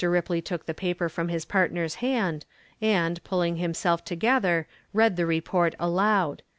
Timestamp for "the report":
5.15-5.75